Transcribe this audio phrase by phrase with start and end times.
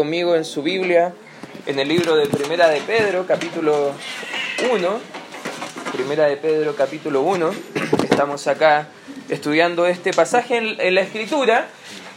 [0.00, 1.12] conmigo en su Biblia,
[1.66, 3.92] en el libro de Primera de Pedro, capítulo
[4.72, 5.00] 1.
[5.92, 7.50] Primera de Pedro, capítulo 1.
[8.04, 8.88] Estamos acá
[9.28, 11.66] estudiando este pasaje en, en la Escritura.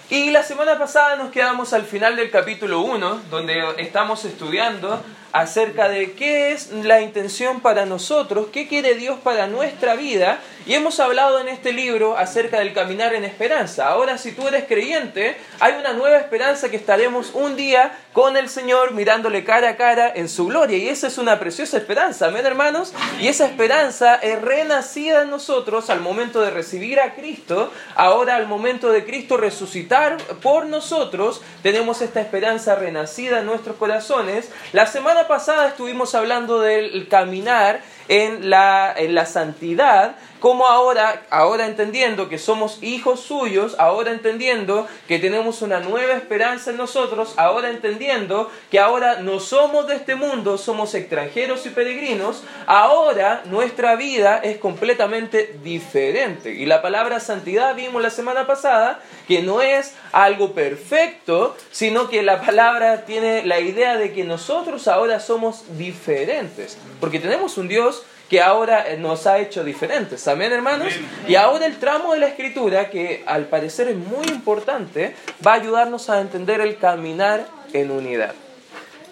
[0.10, 5.04] Y la semana pasada nos quedamos al final del capítulo 1, donde estamos estudiando
[5.34, 10.40] acerca de qué es la intención para nosotros, qué quiere Dios para nuestra vida.
[10.66, 13.90] Y hemos hablado en este libro acerca del caminar en esperanza.
[13.90, 18.48] Ahora, si tú eres creyente, hay una nueva esperanza que estaremos un día con el
[18.48, 20.78] Señor mirándole cara a cara en su gloria.
[20.78, 22.94] Y esa es una preciosa esperanza, amén hermanos.
[23.20, 27.74] Y esa esperanza es renacida en nosotros al momento de recibir a Cristo.
[27.96, 34.50] Ahora, al momento de Cristo resucitar por nosotros, tenemos esta esperanza renacida en nuestros corazones.
[34.72, 41.68] La semana pasada estuvimos hablando del caminar en la, en la santidad, como ahora, ahora
[41.68, 47.70] entendiendo que somos hijos suyos, ahora entendiendo que tenemos una nueva esperanza en nosotros, ahora
[47.70, 54.42] entendiendo que ahora no somos de este mundo, somos extranjeros y peregrinos, ahora nuestra vida
[54.44, 56.52] es completamente diferente.
[56.52, 62.22] Y la palabra santidad vimos la semana pasada que no es algo perfecto, sino que
[62.22, 67.93] la palabra tiene la idea de que nosotros ahora somos diferentes, porque tenemos un Dios
[68.30, 70.28] que ahora nos ha hecho diferentes.
[70.28, 70.94] Amén, hermanos.
[71.28, 75.56] Y ahora el tramo de la escritura, que al parecer es muy importante, va a
[75.56, 78.34] ayudarnos a entender el caminar en unidad.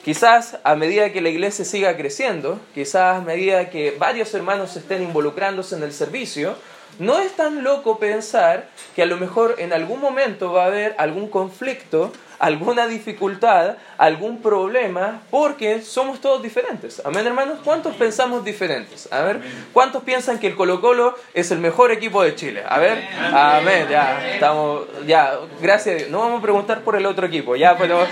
[0.03, 5.03] Quizás a medida que la iglesia siga creciendo, quizás a medida que varios hermanos estén
[5.03, 6.55] involucrándose en el servicio,
[6.97, 10.95] no es tan loco pensar que a lo mejor en algún momento va a haber
[10.97, 12.11] algún conflicto,
[12.42, 17.00] alguna dificultad, algún problema, porque somos todos diferentes.
[17.06, 17.59] Amén, hermanos.
[17.64, 19.08] ¿Cuántos pensamos diferentes?
[19.14, 22.64] A ver, ¿cuántos piensan que el Colo Colo es el mejor equipo de Chile?
[22.67, 26.09] A ver, amén, ya, estamos, ya, gracias.
[26.09, 28.08] No vamos a preguntar por el otro equipo, ya, pero,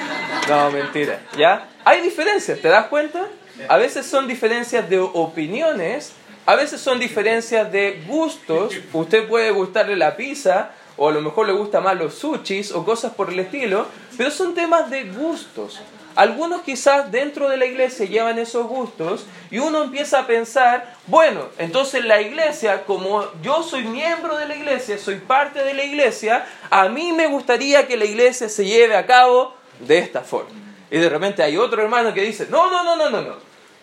[0.47, 1.67] no, mentira, ya.
[1.83, 3.25] Hay diferencias, ¿te das cuenta?
[3.67, 6.13] A veces son diferencias de opiniones,
[6.45, 8.75] a veces son diferencias de gustos.
[8.93, 12.83] Usted puede gustarle la pizza, o a lo mejor le gusta más los sushis, o
[12.83, 13.87] cosas por el estilo,
[14.17, 15.79] pero son temas de gustos.
[16.13, 21.45] Algunos quizás dentro de la iglesia llevan esos gustos y uno empieza a pensar, bueno,
[21.57, 26.45] entonces la iglesia, como yo soy miembro de la iglesia, soy parte de la iglesia,
[26.69, 30.49] a mí me gustaría que la iglesia se lleve a cabo de esta forma.
[30.91, 33.35] Y de repente hay otro hermano que dice, no, no, no, no, no, no.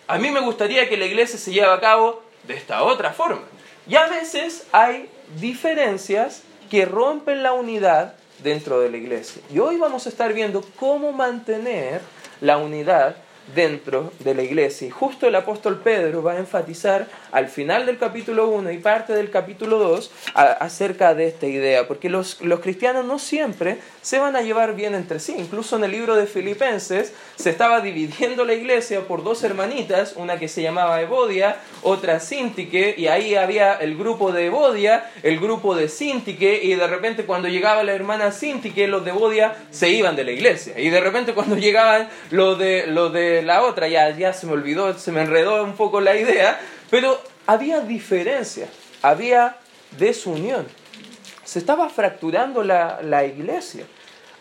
[0.05, 3.41] A mí me gustaría que la iglesia se lleve a cabo de esta otra forma.
[3.87, 8.13] Y a veces hay diferencias que rompen la unidad
[8.43, 9.41] dentro de la iglesia.
[9.53, 12.01] Y hoy vamos a estar viendo cómo mantener
[12.41, 13.15] la unidad
[13.55, 14.87] dentro de la iglesia.
[14.87, 19.13] Y justo el apóstol Pedro va a enfatizar al final del capítulo 1 y parte
[19.13, 24.37] del capítulo 2 acerca de esta idea, porque los, los cristianos no siempre se van
[24.37, 25.35] a llevar bien entre sí.
[25.37, 30.39] Incluso en el libro de Filipenses se estaba dividiendo la iglesia por dos hermanitas, una
[30.39, 35.75] que se llamaba Evodia, otra Sintique, y ahí había el grupo de Evodia, el grupo
[35.75, 40.15] de Sintique, y de repente cuando llegaba la hermana Sintique, los de Evodia se iban
[40.15, 40.79] de la iglesia.
[40.79, 44.53] Y de repente cuando llegaban los de, los de la otra, ya, ya se me
[44.53, 46.57] olvidó, se me enredó un poco la idea,
[46.89, 48.69] pero había diferencia,
[49.01, 49.57] había
[49.99, 50.65] desunión.
[51.47, 53.85] Se estaba fracturando la, la iglesia.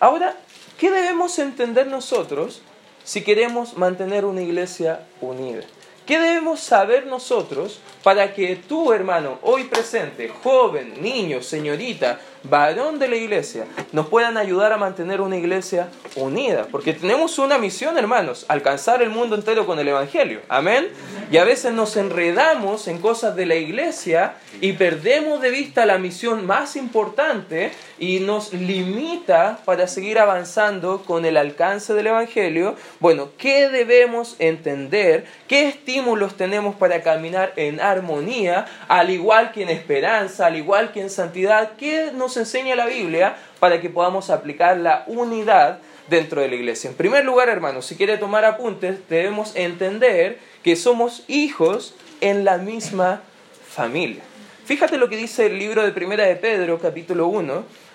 [0.00, 0.36] Ahora,
[0.76, 2.62] ¿qué debemos entender nosotros
[3.04, 5.62] si queremos mantener una iglesia unida?
[6.04, 12.18] ¿Qué debemos saber nosotros para que tú, hermano, hoy presente, joven, niño, señorita,
[12.48, 16.66] varón de la iglesia, nos puedan ayudar a mantener una iglesia unida?
[16.70, 20.40] Porque tenemos una misión, hermanos, alcanzar el mundo entero con el Evangelio.
[20.48, 20.88] Amén.
[21.30, 25.98] Y a veces nos enredamos en cosas de la iglesia y perdemos de vista la
[25.98, 32.76] misión más importante y nos limita para seguir avanzando con el alcance del Evangelio.
[33.00, 35.24] Bueno, ¿qué debemos entender?
[35.48, 41.00] ¿Qué estímulos tenemos para caminar en armonía, al igual que en esperanza, al igual que
[41.00, 41.72] en santidad?
[41.76, 46.90] ¿Qué nos enseña la Biblia para que podamos aplicar la unidad dentro de la iglesia?
[46.90, 52.58] En primer lugar, hermanos, si quiere tomar apuntes, debemos entender que somos hijos en la
[52.58, 53.22] misma
[53.68, 54.22] familia.
[54.64, 57.85] Fíjate lo que dice el libro de Primera de Pedro, capítulo 1.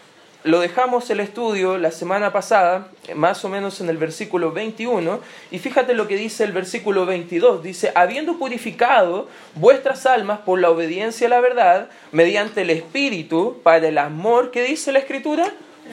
[0.43, 5.19] Lo dejamos el estudio la semana pasada, más o menos en el versículo 21,
[5.51, 7.61] y fíjate lo que dice el versículo 22.
[7.61, 13.87] Dice, habiendo purificado vuestras almas por la obediencia a la verdad, mediante el Espíritu, para
[13.87, 15.51] el amor que dice la Escritura,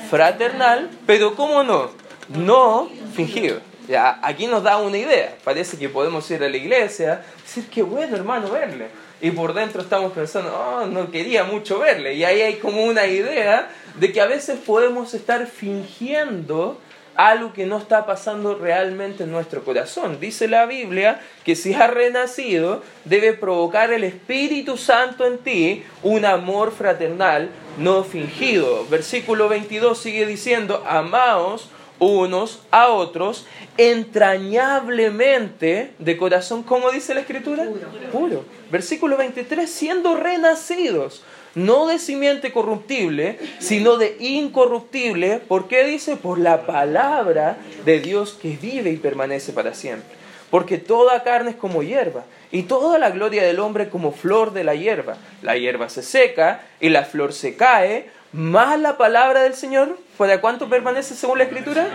[0.09, 1.91] fraternal, pero ¿cómo no?
[2.29, 3.61] No fingido.
[3.87, 5.35] Ya, aquí nos da una idea.
[5.45, 8.87] Parece que podemos ir a la iglesia, decir, qué bueno hermano verle.
[9.21, 12.15] Y por dentro estamos pensando, oh, no quería mucho verle.
[12.15, 16.79] Y ahí hay como una idea de que a veces podemos estar fingiendo
[17.19, 20.21] algo que no está pasando realmente en nuestro corazón.
[20.21, 26.25] Dice la Biblia que si has renacido, debe provocar el Espíritu Santo en ti un
[26.25, 28.87] amor fraternal no fingido.
[28.89, 31.69] Versículo 22 sigue diciendo, amaos
[31.99, 33.47] unos a otros
[33.77, 37.67] entrañablemente de corazón, como dice la Escritura?
[38.13, 38.45] Puro.
[38.71, 41.25] Versículo 23, siendo renacidos
[41.59, 45.41] no de simiente corruptible, sino de incorruptible.
[45.41, 46.17] ¿Por qué dice?
[46.17, 50.17] Por la palabra de Dios que vive y permanece para siempre.
[50.51, 54.65] Porque toda carne es como hierba, y toda la gloria del hombre como flor de
[54.65, 55.17] la hierba.
[55.43, 60.41] La hierba se seca y la flor se cae, más la palabra del Señor, ¿para
[60.41, 61.89] cuánto permanece según la Escritura?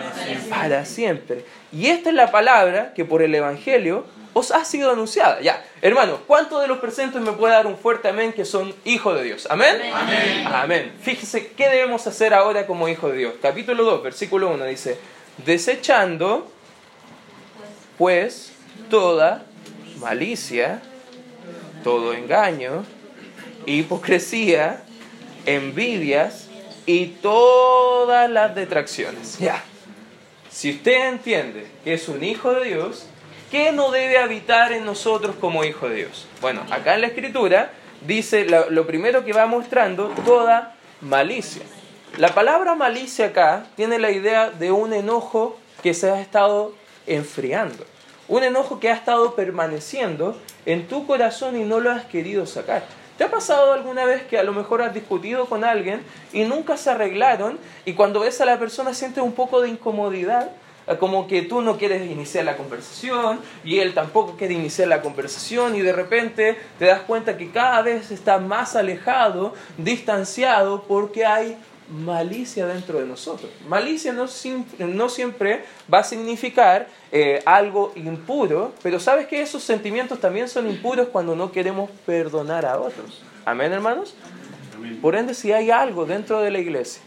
[0.49, 1.45] Para siempre.
[1.71, 5.39] Y esta es la palabra que por el Evangelio os ha sido anunciada.
[5.41, 9.15] Ya, hermano, ¿cuántos de los presentes me puede dar un fuerte amén que son hijos
[9.15, 9.47] de Dios?
[9.49, 9.77] ¿Amén?
[9.93, 10.47] Amén.
[10.47, 10.93] Amén.
[11.01, 13.33] Fíjese, ¿qué debemos hacer ahora como hijos de Dios?
[13.41, 14.97] Capítulo 2, versículo 1 dice,
[15.45, 16.51] desechando
[17.97, 18.51] pues
[18.89, 19.45] toda
[19.99, 20.81] malicia,
[21.83, 22.85] todo engaño,
[23.65, 24.83] hipocresía,
[25.45, 26.47] envidias
[26.85, 29.37] y todas las detracciones.
[29.39, 29.63] Ya.
[30.49, 33.07] Si usted entiende que es un hijo de Dios,
[33.53, 36.25] ¿qué no debe habitar en nosotros como hijo de Dios?
[36.41, 37.69] Bueno, acá en la escritura
[38.01, 41.61] dice lo, primero que va mostrando, toda malicia.
[42.17, 46.73] La palabra malicia acá tiene la idea de un enojo que se ha estado
[47.05, 47.85] enfriando,
[48.27, 50.35] un enojo que ha estado permaneciendo
[50.65, 52.83] en tu corazón y no lo has querido sacar.
[53.19, 56.01] ¿Te ha pasado alguna vez que a lo mejor has discutido con alguien
[56.31, 60.49] y nunca se arreglaron y cuando ves a la persona sientes un poco de incomodidad?
[60.99, 65.75] Como que tú no quieres iniciar la conversación y él tampoco quiere iniciar la conversación
[65.75, 71.57] y de repente te das cuenta que cada vez está más alejado, distanciado porque hay
[71.89, 73.51] malicia dentro de nosotros.
[73.67, 74.25] Malicia no,
[74.79, 75.63] no siempre
[75.93, 81.35] va a significar eh, algo impuro, pero sabes que esos sentimientos también son impuros cuando
[81.35, 83.21] no queremos perdonar a otros.
[83.45, 84.15] Amén, hermanos.
[85.01, 87.01] Por ende, si hay algo dentro de la iglesia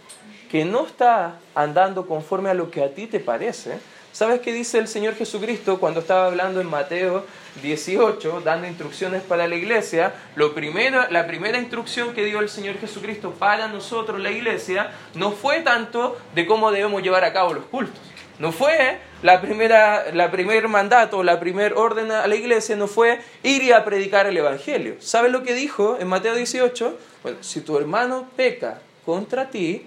[0.50, 3.78] que no está andando conforme a lo que a ti te parece,
[4.12, 7.24] ¿sabes qué dice el Señor Jesucristo cuando estaba hablando en Mateo
[7.62, 10.14] 18, dando instrucciones para la iglesia?
[10.34, 15.32] Lo primero, la primera instrucción que dio el Señor Jesucristo para nosotros, la iglesia, no
[15.32, 18.00] fue tanto de cómo debemos llevar a cabo los cultos.
[18.38, 23.18] No fue la primera, la primer mandato, la primer orden a la iglesia, no fue
[23.42, 24.96] ir a predicar el Evangelio.
[25.00, 26.98] ¿Sabes lo que dijo en Mateo 18?
[27.22, 29.86] Bueno, si tu hermano peca contra ti,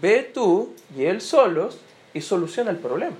[0.00, 1.78] ve tú y él solos
[2.12, 3.16] y soluciona el problema.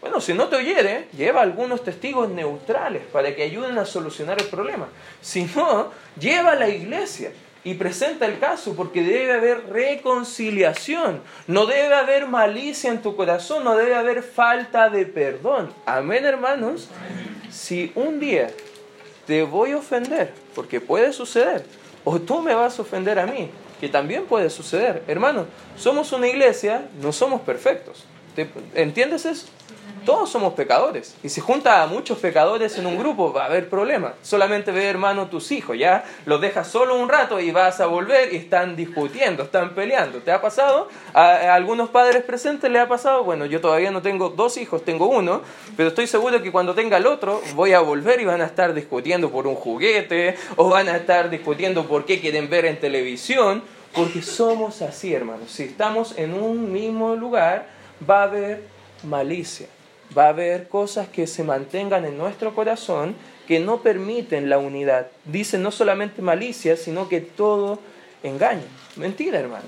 [0.00, 4.48] Bueno, si no te oyere, lleva algunos testigos neutrales para que ayuden a solucionar el
[4.48, 4.88] problema.
[5.20, 7.32] Si no, lleva a la iglesia
[7.64, 13.62] y presenta el caso porque debe haber reconciliación, no debe haber malicia en tu corazón,
[13.64, 15.70] no debe haber falta de perdón.
[15.84, 16.88] Amén, hermanos.
[17.50, 18.50] Si un día
[19.26, 21.62] te voy a ofender, porque puede suceder,
[22.04, 25.02] o tú me vas a ofender a mí, que también puede suceder.
[25.08, 25.46] Hermano,
[25.76, 28.04] somos una iglesia, no somos perfectos.
[28.74, 29.46] ¿Entiendes eso?
[30.04, 31.14] Todos somos pecadores.
[31.22, 34.14] Y si junta a muchos pecadores en un grupo, va a haber problemas.
[34.22, 38.32] Solamente ve, hermano, tus hijos, ya los dejas solo un rato y vas a volver
[38.32, 40.20] y están discutiendo, están peleando.
[40.20, 40.88] ¿Te ha pasado?
[41.12, 43.24] ¿A, algunos padres presentes le ha pasado?
[43.24, 45.42] Bueno, yo todavía no tengo dos hijos, tengo uno,
[45.76, 48.72] pero estoy seguro que cuando tenga el otro, voy a volver y van a estar
[48.72, 53.62] discutiendo por un juguete o van a estar discutiendo por qué quieren ver en televisión.
[53.94, 55.50] Porque somos así, hermanos.
[55.50, 58.62] Si estamos en un mismo lugar, va a haber
[59.02, 59.66] malicia
[60.16, 63.14] va a haber cosas que se mantengan en nuestro corazón
[63.46, 65.08] que no permiten la unidad.
[65.24, 67.78] Dice no solamente malicia, sino que todo
[68.22, 68.64] engaño.
[68.96, 69.64] Mentira, hermano.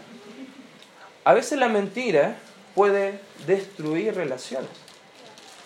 [1.25, 2.37] A veces la mentira
[2.75, 4.71] puede destruir relaciones.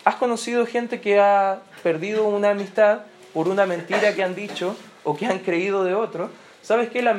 [0.05, 3.01] ¿Has conocido gente que ha perdido una amistad
[3.33, 6.31] por una mentira que han dicho o que han creído de otro?
[6.63, 7.01] ¿Sabes qué?
[7.03, 7.15] La,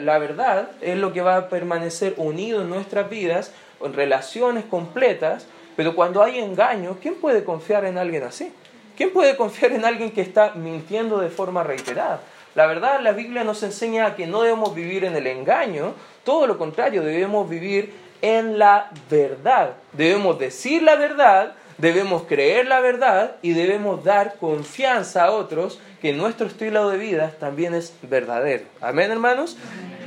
[0.00, 5.46] la verdad es lo que va a permanecer unido en nuestras vidas, en relaciones completas,
[5.76, 8.52] pero cuando hay engaño, ¿quién puede confiar en alguien así?
[8.96, 12.20] ¿Quién puede confiar en alguien que está mintiendo de forma reiterada?
[12.54, 15.94] La verdad, la Biblia nos enseña que no debemos vivir en el engaño,
[16.24, 19.74] todo lo contrario, debemos vivir en la verdad.
[19.92, 26.12] Debemos decir la verdad, debemos creer la verdad y debemos dar confianza a otros que
[26.12, 28.64] nuestro estilo de vida también es verdadero.
[28.80, 29.56] Amén, hermanos.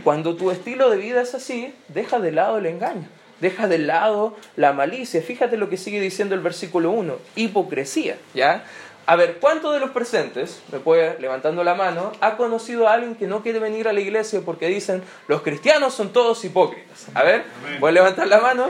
[0.04, 3.08] Cuando tu estilo de vida es así, deja de lado el engaño.
[3.42, 5.22] Deja de lado la malicia.
[5.22, 7.18] Fíjate lo que sigue diciendo el versículo 1.
[7.36, 8.18] Hipocresía.
[8.34, 8.64] ¿Ya?
[9.08, 13.16] A ver, ¿cuántos de los presentes, me puede levantando la mano, ha conocido a alguien
[13.16, 17.08] que no quiere venir a la iglesia porque dicen los cristianos son todos hipócritas?
[17.16, 17.44] A ver,
[17.80, 18.70] voy a levantar la mano.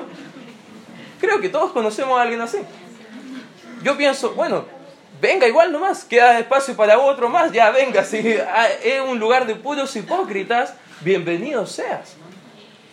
[1.20, 2.60] Creo que todos conocemos a alguien así.
[3.84, 4.66] Yo pienso, bueno,
[5.20, 8.18] venga igual nomás, queda espacio para otro más, ya venga, si
[8.84, 12.16] es un lugar de puros hipócritas, bienvenido seas.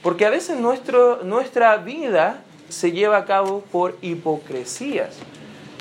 [0.09, 5.19] Porque a veces nuestro, nuestra vida se lleva a cabo por hipocresías.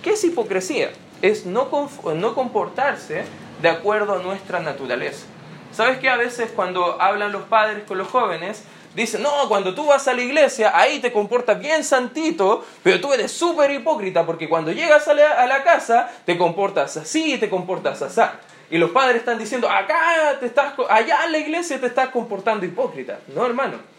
[0.03, 0.91] ¿Qué es hipocresía?
[1.22, 1.69] Es no,
[2.13, 3.24] no comportarse
[3.62, 5.25] de acuerdo a nuestra naturaleza.
[5.72, 9.86] ¿Sabes que a veces cuando hablan los padres con los jóvenes, dicen, no, cuando tú
[9.86, 14.50] vas a la iglesia, ahí te comportas bien santito, pero tú eres súper hipócrita porque
[14.50, 18.24] cuando llegas a la, casa, te comportas así y te comportas así.
[18.72, 22.65] Y los padres están diciendo, acá te estás, allá en la iglesia te estás comportando
[22.65, 23.19] hipócrita.
[23.34, 23.96] No, hermano.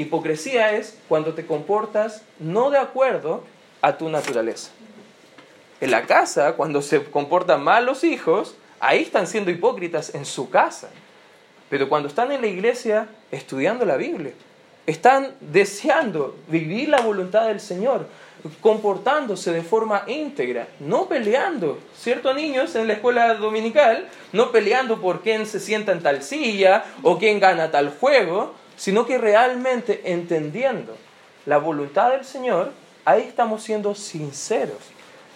[0.00, 3.44] Hipocresía es cuando te comportas no de acuerdo
[3.82, 4.70] a tu naturaleza.
[5.78, 10.48] En la casa, cuando se comportan mal los hijos, ahí están siendo hipócritas en su
[10.48, 10.88] casa.
[11.68, 14.32] Pero cuando están en la iglesia estudiando la Biblia,
[14.86, 18.06] están deseando vivir la voluntad del Señor,
[18.62, 22.74] comportándose de forma íntegra, no peleando, ¿cierto niños?
[22.74, 27.38] En la escuela dominical, no peleando por quién se sienta en tal silla o quién
[27.38, 30.96] gana tal juego, sino que realmente entendiendo
[31.44, 32.72] la voluntad del Señor,
[33.04, 34.78] ahí estamos siendo sinceros.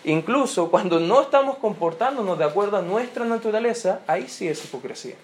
[0.04, 5.16] Incluso cuando no estamos comportándonos de acuerdo a nuestra naturaleza, ahí sí es hipocresía.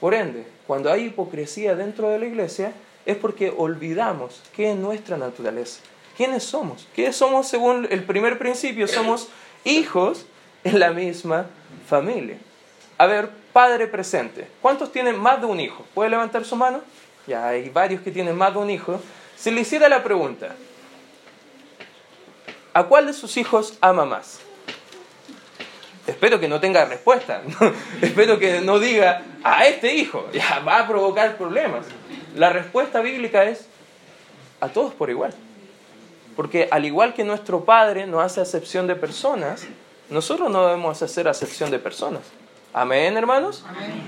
[0.00, 2.72] Por ende, cuando hay hipocresía dentro de la iglesia,
[3.04, 5.82] es porque olvidamos qué es nuestra naturaleza.
[6.16, 6.88] ¿Quiénes somos?
[6.96, 8.88] ¿Quiénes somos según el primer principio?
[8.88, 9.28] Somos
[9.62, 10.26] hijos
[10.64, 11.46] en la misma
[11.86, 12.38] familia.
[12.98, 14.48] A ver, padre presente.
[14.60, 15.84] ¿Cuántos tienen más de un hijo?
[15.94, 16.80] ¿Puede levantar su mano?
[17.26, 19.00] Ya hay varios que tienen más de un hijo,
[19.36, 20.54] se le hiciera la pregunta,
[22.72, 24.40] ¿a cuál de sus hijos ama más?
[26.06, 27.42] Espero que no tenga respuesta,
[28.00, 31.86] espero que no diga a este hijo, ya va a provocar problemas.
[32.34, 33.66] La respuesta bíblica es
[34.60, 35.34] a todos por igual.
[36.36, 39.66] Porque al igual que nuestro Padre no hace acepción de personas,
[40.10, 42.22] nosotros no debemos hacer acepción de personas.
[42.74, 43.64] Amén, hermanos.
[43.66, 44.02] Amén.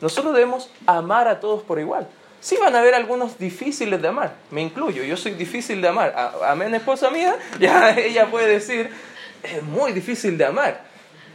[0.00, 2.08] Nosotros debemos amar a todos por igual.
[2.44, 6.14] Sí van a haber algunos difíciles de amar, me incluyo, yo soy difícil de amar.
[6.46, 8.90] Amén, esposa mía, ya ella puede decir,
[9.42, 10.82] es muy difícil de amar.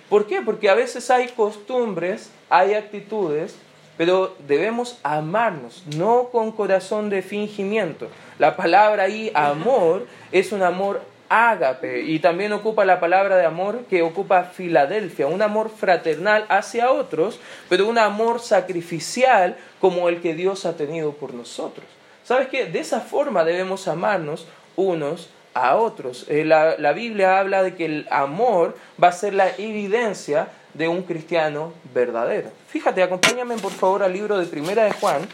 [0.07, 0.43] ¿Por qué?
[0.43, 3.55] Porque a veces hay costumbres, hay actitudes,
[3.97, 8.07] pero debemos amarnos, no con corazón de fingimiento.
[8.37, 13.85] La palabra ahí, amor, es un amor ágape y también ocupa la palabra de amor
[13.89, 20.33] que ocupa Filadelfia, un amor fraternal hacia otros, pero un amor sacrificial como el que
[20.33, 21.85] Dios ha tenido por nosotros.
[22.23, 22.65] ¿Sabes qué?
[22.65, 26.25] De esa forma debemos amarnos unos a otros.
[26.29, 30.87] Eh, la, la, Biblia habla de que el amor va a ser la evidencia de
[30.87, 32.51] un cristiano verdadero.
[32.67, 35.27] Fíjate, acompáñame por favor al libro de Primera de Juan,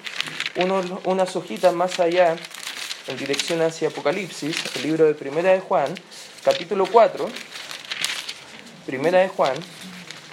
[1.05, 2.35] unas hojitas más allá
[3.07, 5.93] en dirección hacia Apocalipsis, el libro de Primera de Juan,
[6.43, 7.29] capítulo 4,
[8.85, 9.53] Primera de Juan,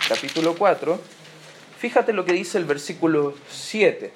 [0.09, 0.99] capítulo 4,
[1.79, 4.12] fíjate lo que dice el versículo 7.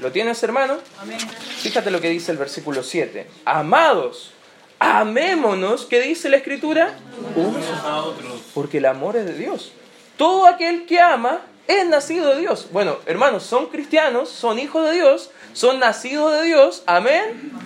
[0.00, 0.78] ¿Lo tienes, hermano?
[1.00, 1.18] Amén.
[1.18, 3.26] Fíjate lo que dice el versículo 7.
[3.44, 4.32] Amados,
[4.78, 6.96] amémonos, ¿qué dice la escritura?
[7.34, 8.42] Unos a otros.
[8.54, 9.72] Porque el amor es de Dios.
[10.16, 12.68] Todo aquel que ama es nacido de Dios.
[12.72, 16.84] Bueno, hermanos, son cristianos, son hijos de Dios, son nacidos de Dios.
[16.86, 17.58] Amén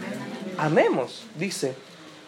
[0.58, 1.74] amemos, dice,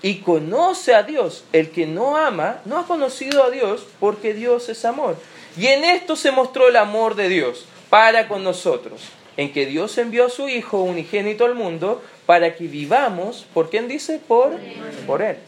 [0.02, 1.44] y conoce a Dios.
[1.52, 5.16] El que no ama no ha conocido a Dios porque Dios es amor.
[5.56, 9.02] Y en esto se mostró el amor de Dios para con nosotros,
[9.36, 13.88] en que Dios envió a su Hijo unigénito al mundo para que vivamos, ¿por quién
[13.88, 14.18] dice?
[14.18, 14.58] Por,
[15.06, 15.38] por Él.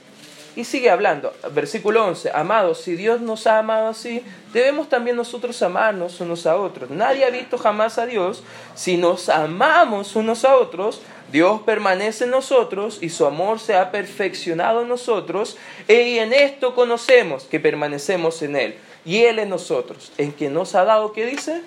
[0.56, 4.22] Y sigue hablando, versículo 11, amados, si Dios nos ha amado así,
[4.54, 6.88] debemos también nosotros amarnos unos a otros.
[6.88, 8.42] Nadie ha visto jamás a Dios.
[8.74, 11.02] Si nos amamos unos a otros,
[11.32, 15.56] Dios permanece en nosotros y su amor se ha perfeccionado en nosotros
[15.88, 20.74] y en esto conocemos que permanecemos en Él y Él en nosotros, en que nos
[20.74, 21.62] ha dado, ¿qué dice?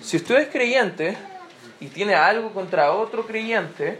[0.00, 1.16] Si usted es creyente
[1.80, 3.98] y tiene algo contra otro creyente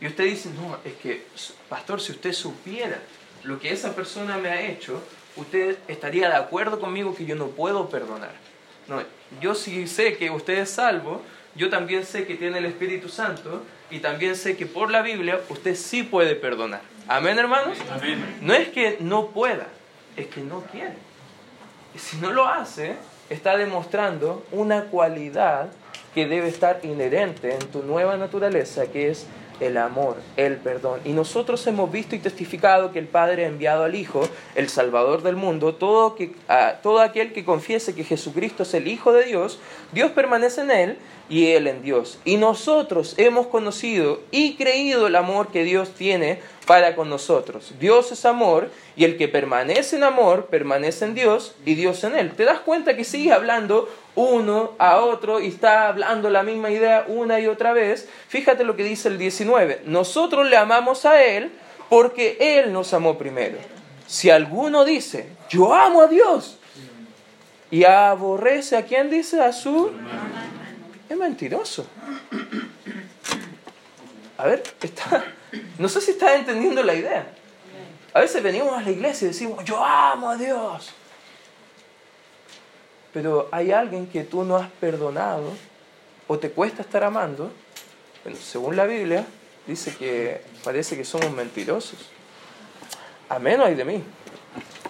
[0.00, 1.26] y usted dice, no, es que,
[1.68, 3.00] pastor, si usted supiera
[3.44, 5.02] lo que esa persona me ha hecho,
[5.36, 8.32] usted estaría de acuerdo conmigo que yo no puedo perdonar.
[8.86, 9.02] No,
[9.40, 11.22] yo sí sé que usted es salvo,
[11.58, 15.40] yo también sé que tiene el Espíritu Santo y también sé que por la Biblia
[15.48, 16.80] usted sí puede perdonar.
[17.08, 17.76] Amén, hermanos.
[18.40, 19.66] No es que no pueda,
[20.16, 20.94] es que no quiere.
[21.94, 22.94] Y si no lo hace,
[23.28, 25.70] está demostrando una cualidad
[26.14, 29.26] que debe estar inherente en tu nueva naturaleza, que es
[29.60, 31.00] el amor, el perdón.
[31.04, 35.22] Y nosotros hemos visto y testificado que el Padre ha enviado al Hijo, el Salvador
[35.22, 36.32] del mundo, todo, que,
[36.82, 39.58] todo aquel que confiese que Jesucristo es el Hijo de Dios,
[39.92, 40.98] Dios permanece en él
[41.28, 42.18] y él en Dios.
[42.24, 47.74] Y nosotros hemos conocido y creído el amor que Dios tiene para con nosotros.
[47.80, 52.16] Dios es amor y el que permanece en amor permanece en Dios y Dios en
[52.16, 52.32] él.
[52.32, 53.88] ¿Te das cuenta que sigue hablando
[54.18, 58.08] uno a otro y está hablando la misma idea una y otra vez?
[58.28, 59.82] Fíjate lo que dice el 19.
[59.86, 61.52] Nosotros le amamos a Él
[61.88, 63.58] porque Él nos amó primero.
[64.06, 66.58] Si alguno dice, yo amo a Dios
[67.70, 69.90] y aborrece a quien dice a su...
[71.08, 71.86] Es mentiroso.
[74.36, 75.24] A ver, está
[75.78, 77.26] no sé si estás entendiendo la idea.
[78.12, 80.92] A veces venimos a la iglesia y decimos, yo amo a Dios.
[83.12, 85.52] Pero hay alguien que tú no has perdonado
[86.26, 87.50] o te cuesta estar amando.
[88.22, 89.26] Bueno, según la Biblia,
[89.66, 91.98] dice que parece que somos mentirosos.
[93.28, 94.02] Amén hay de mí.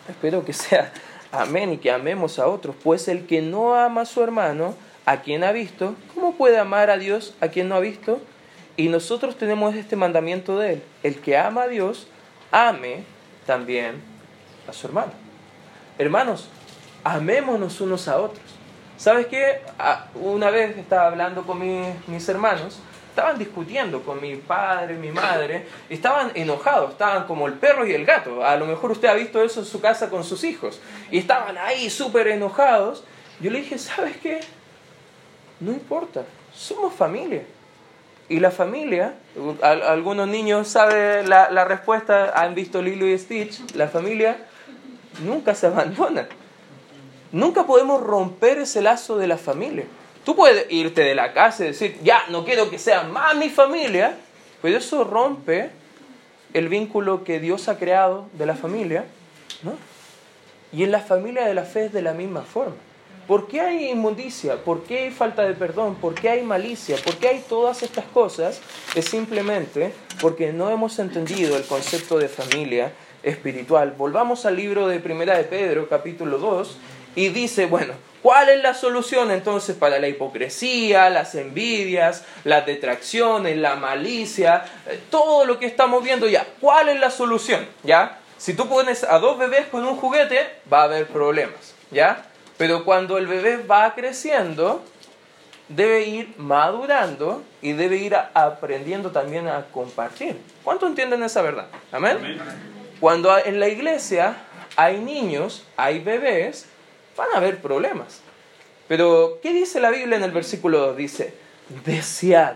[0.09, 0.93] Espero que sea
[1.33, 2.75] amén y que amemos a otros.
[2.83, 6.91] Pues el que no ama a su hermano, a quien ha visto, ¿cómo puede amar
[6.91, 8.21] a Dios a quien no ha visto?
[8.77, 10.83] Y nosotros tenemos este mandamiento de Él.
[11.03, 12.07] El que ama a Dios,
[12.53, 13.05] ame
[13.47, 14.03] también
[14.69, 15.13] a su hermano.
[15.99, 16.49] Hermanos,
[17.15, 18.45] amémonos unos a otros.
[18.97, 19.61] ¿Sabes qué?
[19.79, 25.67] Ah, una vez estaba hablando con mis, hermanos, estaban discutiendo con mi padre, mi madre,
[25.89, 28.45] estaban enojados, estaban como el perro y el gato.
[28.45, 30.81] A lo mejor usted ha visto eso en su casa con sus hijos.
[31.11, 33.05] Y estaban ahí súper enojados.
[33.41, 34.41] Yo le dije, ¿sabes qué?
[35.61, 37.45] No importa, somos familia.
[38.29, 39.15] Y la familia,
[39.63, 44.37] algunos niños saben la, la, respuesta, han visto Lilo y Stitch, la familia
[45.25, 46.29] nunca se abandona.
[47.33, 49.85] Nunca podemos romper ese lazo de la familia.
[50.25, 53.49] Tú puedes irte de la casa y decir, ya, no quiero que sea más mi
[53.49, 54.17] familia,
[54.61, 55.71] pero eso rompe
[56.55, 59.05] el vínculo que Dios ha creado de la familia.
[59.63, 59.75] ¿no?
[60.73, 62.77] Y en la familia de la fe es de la misma forma.
[63.27, 64.57] ¿Por qué hay inmundicia?
[64.65, 65.97] ¿Por qué hay falta de perdón?
[65.97, 66.97] ¿Por qué hay malicia?
[67.05, 68.63] ¿Por qué hay todas estas cosas?
[68.95, 69.93] Es simplemente
[70.23, 72.93] porque no hemos entendido el concepto de familia
[73.23, 73.95] espiritual.
[73.99, 76.79] Volvamos al libro de Primera de Pedro, capítulo 2,
[77.15, 83.57] y dice, bueno, ¿cuál es la solución entonces para la hipocresía, las envidias, las detracciones,
[83.57, 86.47] la malicia, eh, todo lo que estamos viendo ya?
[86.61, 87.67] ¿Cuál es la solución?
[87.83, 88.19] ¿Ya?
[88.37, 92.25] Si tú pones a dos bebés con un juguete, va a haber problemas, ¿ya?
[92.57, 94.85] Pero cuando el bebé va creciendo,
[95.69, 100.41] debe ir madurando y debe ir aprendiendo también a compartir.
[100.65, 101.67] ¿Cuánto entienden esa verdad?
[101.93, 102.41] ¿Amén?
[103.01, 104.37] Cuando en la iglesia
[104.77, 106.68] hay niños, hay bebés,
[107.19, 108.21] van a haber problemas.
[108.87, 110.97] Pero, ¿qué dice la Biblia en el versículo 2?
[110.97, 111.35] Dice,
[111.85, 112.55] desead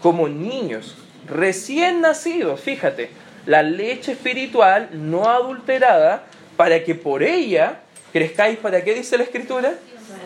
[0.00, 3.10] como niños recién nacidos, fíjate,
[3.44, 6.24] la leche espiritual no adulterada,
[6.56, 7.80] para que por ella
[8.12, 9.74] crezcáis para qué dice la escritura?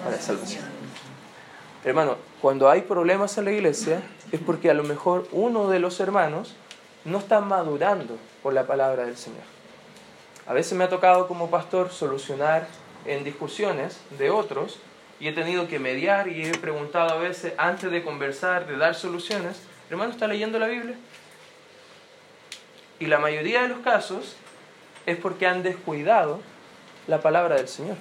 [0.04, 0.64] Para salvación.
[1.84, 5.98] Hermano, cuando hay problemas en la iglesia es porque a lo mejor uno de los
[6.00, 6.54] hermanos
[7.04, 9.40] no está madurando por la palabra del Señor.
[10.46, 12.68] A veces me ha tocado como pastor solucionar
[13.08, 14.78] en discusiones de otros
[15.20, 18.94] y he tenido que mediar y he preguntado a veces antes de conversar, de dar
[18.94, 20.96] soluciones, hermano, ¿está leyendo la Biblia?
[23.00, 24.36] Y la mayoría de los casos
[25.06, 26.40] es porque han descuidado
[27.06, 27.96] la palabra del Señor.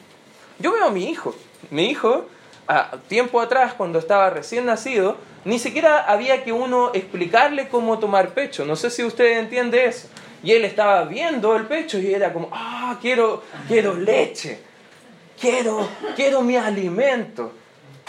[0.59, 1.35] Yo veo a mi hijo.
[1.69, 2.27] Mi hijo,
[2.67, 8.29] a tiempo atrás, cuando estaba recién nacido, ni siquiera había que uno explicarle cómo tomar
[8.29, 8.65] pecho.
[8.65, 10.09] No sé si usted entiende eso.
[10.43, 14.59] Y él estaba viendo el pecho y era como, ah, quiero, quiero leche.
[15.39, 17.52] Quiero, quiero mi alimento.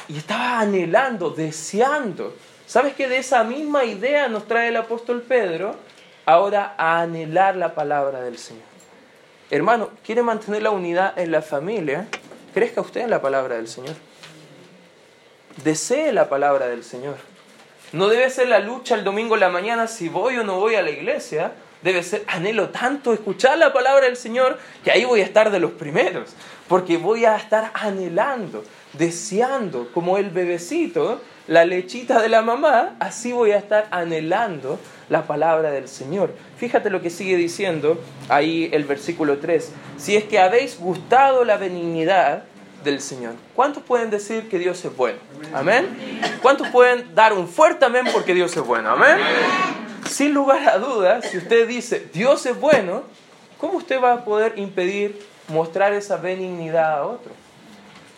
[0.09, 2.35] Y estaba anhelando, deseando.
[2.67, 5.77] ¿Sabes que de esa misma idea nos trae el apóstol Pedro?
[6.25, 8.65] Ahora a anhelar la palabra del Señor.
[9.51, 12.07] Hermano, ¿quiere mantener la unidad en la familia?
[12.53, 13.97] Crezca usted en la palabra del Señor.
[15.65, 17.17] Desee la palabra del Señor.
[17.93, 20.75] No debe ser la lucha el domingo en la mañana si voy o no voy
[20.75, 21.53] a la iglesia.
[21.83, 25.61] Debe ser, anhelo tanto escuchar la palabra del Señor que ahí voy a estar de
[25.61, 26.35] los primeros.
[26.69, 33.33] Porque voy a estar anhelando, deseando, como el bebecito, la lechita de la mamá, así
[33.33, 34.79] voy a estar anhelando
[35.09, 36.35] la palabra del Señor.
[36.59, 39.73] Fíjate lo que sigue diciendo ahí el versículo 3.
[39.97, 42.45] Si es que habéis gustado la benignidad
[42.85, 43.35] del Señor.
[43.55, 45.19] ¿Cuántos pueden decir que Dios es bueno?
[45.53, 45.87] Amén.
[46.43, 48.91] ¿Cuántos pueden dar un fuerte amén porque Dios es bueno?
[48.91, 49.17] Amén.
[50.09, 53.03] Sin lugar a dudas, si usted dice Dios es bueno,
[53.59, 57.33] ¿cómo usted va a poder impedir mostrar esa benignidad a otro?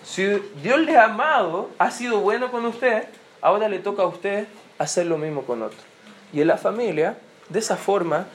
[0.04, 0.24] Si
[0.62, 3.04] Dios le ha amado, ha sido bueno con usted,
[3.40, 4.46] ahora le toca a usted
[4.78, 5.78] hacer lo mismo con otro.
[6.32, 8.26] Y en la familia, de esa forma,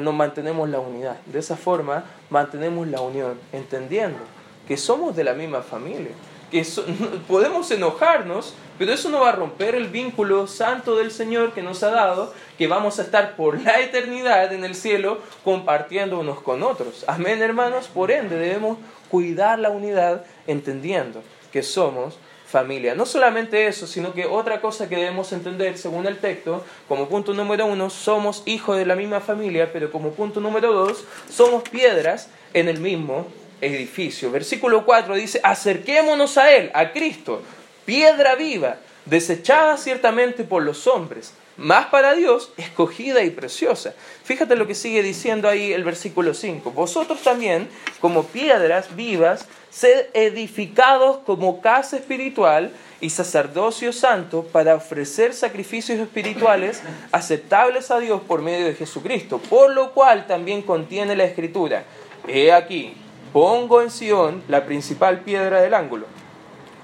[0.00, 1.16] nos mantenemos la unidad.
[1.26, 4.18] De esa forma, mantenemos la unión, entendiendo
[4.66, 6.12] que somos de la misma familia.
[6.50, 6.64] Que
[7.28, 11.82] podemos enojarnos, pero eso no va a romper el vínculo santo del Señor que nos
[11.82, 16.62] ha dado, que vamos a estar por la eternidad en el cielo compartiendo unos con
[16.62, 17.04] otros.
[17.06, 17.88] Amén, hermanos.
[17.88, 18.78] Por ende, debemos
[19.08, 22.18] cuidar la unidad entendiendo que somos
[22.54, 22.94] familia.
[22.94, 27.34] No solamente eso, sino que otra cosa que debemos entender según el texto, como punto
[27.34, 32.28] número uno, somos hijos de la misma familia, pero como punto número dos, somos piedras
[32.52, 33.26] en el mismo
[33.64, 34.30] edificio.
[34.30, 37.42] Versículo 4 dice, acerquémonos a Él, a Cristo,
[37.84, 43.94] piedra viva, desechada ciertamente por los hombres, más para Dios, escogida y preciosa.
[44.24, 46.72] Fíjate lo que sigue diciendo ahí el versículo 5.
[46.72, 47.68] Vosotros también,
[48.00, 56.82] como piedras vivas, sed edificados como casa espiritual y sacerdocio santo para ofrecer sacrificios espirituales
[57.12, 61.84] aceptables a Dios por medio de Jesucristo, por lo cual también contiene la escritura.
[62.26, 62.94] He aquí,
[63.34, 66.06] pongo en Sión la principal piedra del ángulo,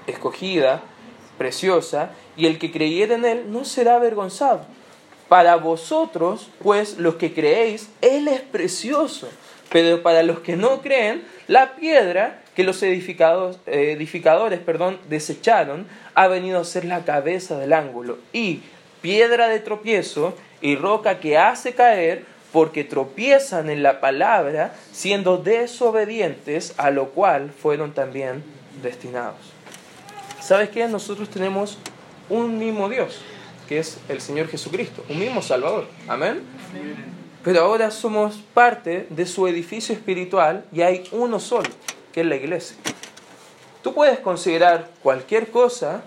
[0.05, 0.81] escogida,
[1.37, 4.65] preciosa, y el que creyere en él no será avergonzado.
[5.29, 9.29] Para vosotros, pues los que creéis, él es precioso,
[9.69, 16.27] pero para los que no creen, la piedra que los edificados, edificadores perdón, desecharon ha
[16.27, 18.59] venido a ser la cabeza del ángulo y
[19.01, 26.73] piedra de tropiezo y roca que hace caer porque tropiezan en la palabra siendo desobedientes
[26.77, 28.43] a lo cual fueron también
[28.81, 29.39] destinados.
[30.39, 30.87] ¿Sabes qué?
[30.87, 31.77] Nosotros tenemos
[32.29, 33.21] un mismo Dios,
[33.67, 35.87] que es el Señor Jesucristo, un mismo Salvador.
[36.07, 36.41] Amén.
[37.43, 41.69] Pero ahora somos parte de su edificio espiritual y hay uno solo,
[42.11, 42.77] que es la iglesia.
[43.81, 46.03] Tú puedes considerar cualquier cosa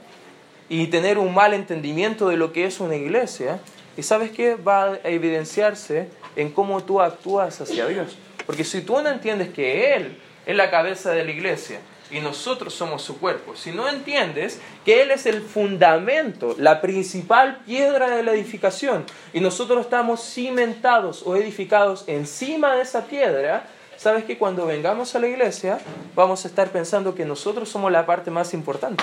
[0.68, 3.60] y tener un mal entendimiento de lo que es una iglesia,
[3.96, 8.16] y sabes qué va a evidenciarse en cómo tú actúas hacia Dios.
[8.46, 12.74] Porque si tú no entiendes que Él es la cabeza de la iglesia, y nosotros
[12.74, 13.56] somos su cuerpo.
[13.56, 19.40] Si no entiendes que Él es el fundamento, la principal piedra de la edificación, y
[19.40, 23.66] nosotros estamos cimentados o edificados encima de esa piedra,
[23.96, 25.78] sabes que cuando vengamos a la iglesia
[26.14, 29.02] vamos a estar pensando que nosotros somos la parte más importante.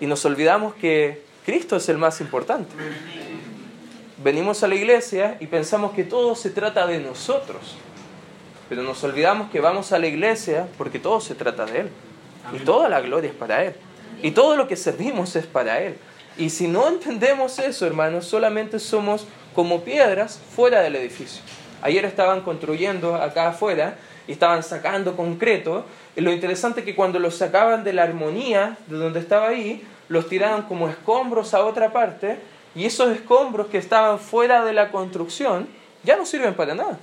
[0.00, 2.74] Y nos olvidamos que Cristo es el más importante.
[4.18, 7.76] Venimos a la iglesia y pensamos que todo se trata de nosotros.
[8.68, 11.90] Pero nos olvidamos que vamos a la iglesia porque todo se trata de Él.
[12.54, 13.74] Y toda la gloria es para Él.
[14.22, 15.96] Y todo lo que servimos es para Él.
[16.38, 21.42] Y si no entendemos eso, hermanos, solamente somos como piedras fuera del edificio.
[21.82, 25.84] Ayer estaban construyendo acá afuera y estaban sacando concreto.
[26.14, 29.86] Y lo interesante es que cuando los sacaban de la armonía de donde estaba ahí,
[30.08, 32.38] los tiraban como escombros a otra parte.
[32.76, 35.66] Y esos escombros que estaban fuera de la construcción
[36.04, 36.98] ya no sirven para nada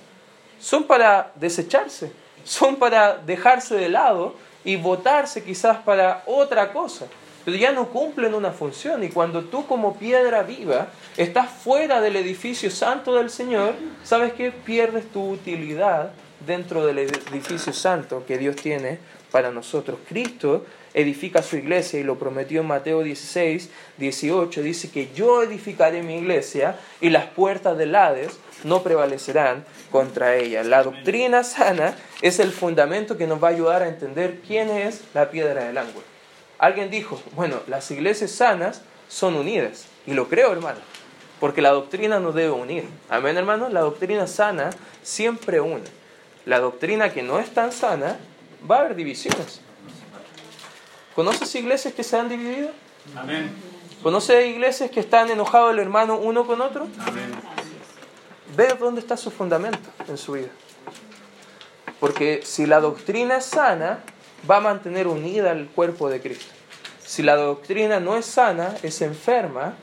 [0.64, 2.14] son para desecharse,
[2.46, 7.08] son para dejarse de lado y votarse quizás para otra cosa,
[7.44, 12.16] pero ya no cumplen una función y cuando tú como piedra viva estás fuera del
[12.16, 13.74] edificio santo del Señor,
[14.06, 14.52] ¿sabes qué?
[14.52, 16.12] Pierdes tu utilidad
[16.48, 19.00] dentro del edificio santo que Dios tiene
[19.32, 20.00] para nosotros.
[20.08, 26.04] Cristo edifica su iglesia y lo prometió en Mateo 16, 18, dice que yo edificaré
[26.04, 30.64] mi iglesia y las puertas del Hades no prevalecerán contra ella.
[30.64, 35.02] La doctrina sana es el fundamento que nos va a ayudar a entender quién es
[35.14, 36.06] la piedra del ángulo.
[36.58, 39.86] Alguien dijo, bueno, las iglesias sanas son unidas.
[40.06, 40.80] Y lo creo, hermano,
[41.40, 42.86] porque la doctrina nos debe unir.
[43.10, 43.70] Amén, hermano.
[43.70, 44.70] La doctrina sana
[45.02, 45.84] siempre une.
[46.46, 48.18] La doctrina que no es tan sana,
[48.70, 49.62] va a haber divisiones.
[51.16, 52.72] ¿Conoces iglesias que se han dividido?
[53.16, 53.52] Amén.
[54.02, 56.88] ¿Conoces iglesias que están enojados el hermano uno con otro?
[57.00, 57.32] Amén.
[58.58, 60.50] Ve dónde está su fundamento en su vida.
[62.00, 64.04] Porque si la doctrina es sana,
[64.50, 66.52] va a mantener unida al cuerpo de Cristo.
[67.06, 69.76] Si la doctrina no es sana, es enferma,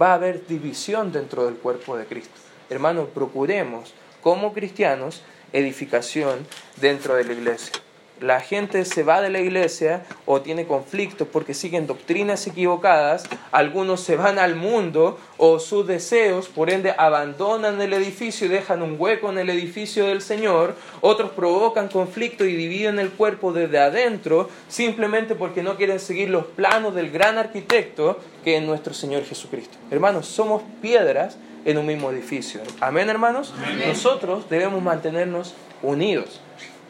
[0.00, 2.34] va a haber división dentro del cuerpo de Cristo.
[2.70, 5.22] Hermanos, procuremos como cristianos
[5.52, 6.46] edificación
[6.76, 7.72] dentro de la iglesia
[8.20, 14.00] la gente se va de la iglesia o tiene conflictos porque siguen doctrinas equivocadas, algunos
[14.00, 18.96] se van al mundo o sus deseos, por ende abandonan el edificio y dejan un
[18.98, 24.48] hueco en el edificio del Señor, otros provocan conflicto y dividen el cuerpo desde adentro
[24.68, 29.78] simplemente porque no quieren seguir los planos del gran arquitecto que es nuestro Señor Jesucristo.
[29.90, 32.60] Hermanos, somos piedras en un mismo edificio.
[32.80, 33.52] Amén, hermanos.
[33.86, 36.40] Nosotros debemos mantenernos unidos.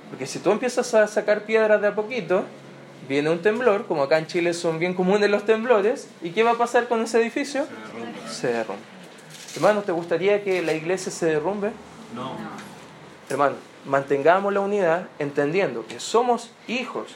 [0.09, 2.45] Porque si tú empiezas a sacar piedras de a poquito,
[3.09, 6.53] viene un temblor, como acá en Chile son bien comunes los temblores, ¿y qué va
[6.53, 7.67] a pasar con ese edificio?
[8.29, 8.83] Se derrumbe.
[9.55, 11.71] Hermano, ¿te gustaría que la iglesia se derrumbe?
[12.15, 12.33] No.
[13.29, 17.09] Hermano, mantengamos la unidad entendiendo que somos hijos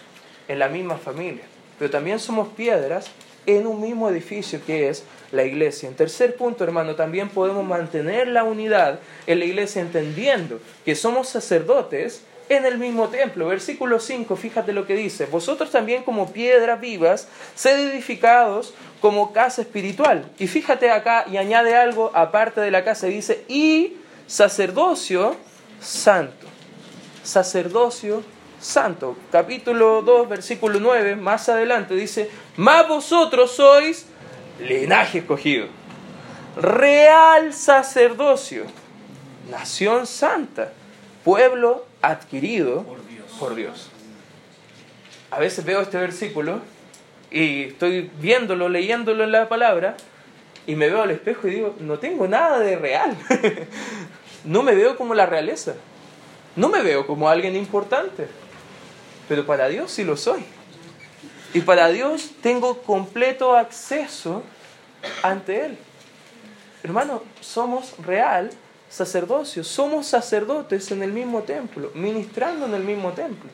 [0.49, 1.45] en la misma familia,
[1.79, 3.11] pero también somos piedras
[3.47, 5.89] en un mismo edificio que es la iglesia.
[5.89, 11.29] En tercer punto, hermano, también podemos mantener la unidad en la iglesia entendiendo que somos
[11.29, 13.49] sacerdotes en el mismo templo.
[13.49, 15.27] Versículo 5, fíjate lo que dice.
[15.27, 20.31] Vosotros también como piedras vivas, sed edificados como casa espiritual.
[20.39, 25.37] Y fíjate acá y añade algo aparte de la casa, dice, y sacerdocio
[25.81, 26.47] santo.
[27.23, 28.23] Sacerdocio
[28.61, 29.17] santo.
[29.31, 34.07] Capítulo 2, versículo 9, más adelante dice, más vosotros sois
[34.61, 35.67] linaje escogido,
[36.57, 38.65] real sacerdocio,
[39.51, 40.73] nación santa,
[41.25, 42.85] pueblo adquirido
[43.39, 43.91] por Dios.
[45.31, 46.61] A veces veo este versículo
[47.31, 49.97] y estoy viéndolo, leyéndolo en la palabra
[50.67, 53.17] y me veo al espejo y digo, no tengo nada de real.
[54.45, 55.75] no me veo como la realeza.
[56.55, 58.29] No me veo como alguien importante.
[59.29, 60.45] Pero para Dios sí lo soy.
[61.55, 64.43] Y para Dios tengo completo acceso
[65.23, 65.79] ante Él.
[66.83, 68.51] Hermano, somos real
[68.93, 73.49] sacerdocio, somos sacerdotes en el mismo templo, ministrando en el mismo templo.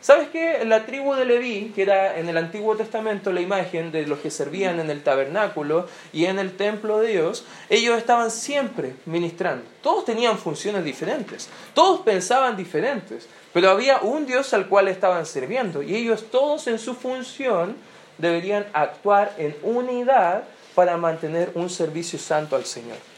[0.00, 0.64] ¿Sabes qué?
[0.66, 4.30] La tribu de Leví, que era en el Antiguo Testamento la imagen de los que
[4.30, 9.64] servían en el tabernáculo y en el templo de Dios, ellos estaban siempre ministrando.
[9.82, 15.82] Todos tenían funciones diferentes, todos pensaban diferentes, pero había un Dios al cual estaban sirviendo
[15.82, 17.76] y ellos todos en su función
[18.18, 23.13] deberían actuar en unidad para mantener un servicio santo al Señor.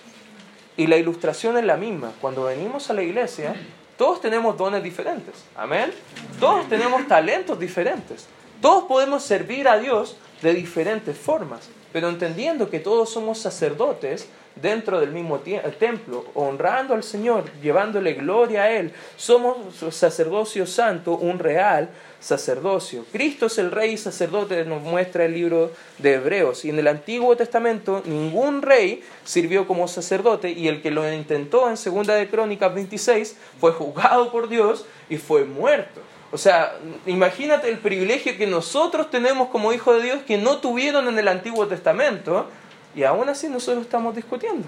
[0.77, 2.13] Y la ilustración es la misma.
[2.21, 3.55] Cuando venimos a la iglesia,
[3.97, 5.35] todos tenemos dones diferentes.
[5.57, 5.93] Amén.
[6.39, 8.27] Todos tenemos talentos diferentes.
[8.61, 11.69] Todos podemos servir a Dios de diferentes formas.
[11.93, 15.41] Pero entendiendo que todos somos sacerdotes, dentro del mismo
[15.79, 18.93] templo, honrando al Señor, llevándole gloria a Él.
[19.17, 19.57] Somos
[19.91, 21.91] sacerdocio santo, un real
[22.21, 23.05] sacerdocio.
[23.13, 26.65] Cristo es el rey y sacerdote, nos muestra el libro de Hebreos.
[26.65, 31.69] Y en el Antiguo Testamento ningún rey sirvió como sacerdote y el que lo intentó
[31.69, 36.01] en Segunda de Crónicas 26 fue juzgado por Dios y fue muerto.
[36.33, 41.07] O sea, imagínate el privilegio que nosotros tenemos como hijos de Dios que no tuvieron
[41.09, 42.49] en el Antiguo Testamento
[42.97, 44.67] y aún así nosotros estamos discutiendo.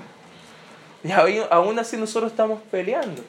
[1.02, 1.10] Y
[1.50, 3.22] aún así nosotros estamos peleando.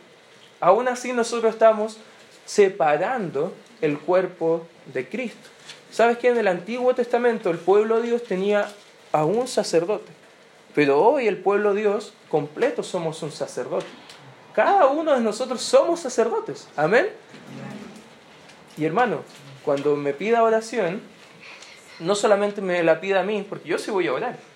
[0.59, 1.97] Aún así nosotros estamos
[2.45, 5.49] separando el cuerpo de Cristo.
[5.89, 8.69] ¿Sabes que en el Antiguo Testamento el pueblo de Dios tenía
[9.13, 10.11] a un sacerdote?
[10.75, 13.87] Pero hoy el pueblo de Dios completo somos un sacerdote.
[14.53, 16.67] Cada uno de nosotros somos sacerdotes.
[16.75, 17.07] Amén.
[18.75, 19.21] Y hermano,
[19.63, 21.01] cuando me pida oración,
[21.99, 24.48] no solamente me la pida a mí, porque yo sí voy a orar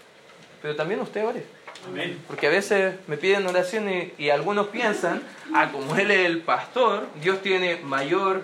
[0.63, 1.43] pero también usted ore.
[2.25, 5.21] Porque a veces me piden oración y, algunos piensan,
[5.53, 8.43] ah, como él es el pastor, Dios tiene mayor